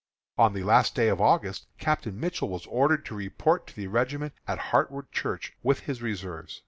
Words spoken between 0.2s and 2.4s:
On the last day of August, Captain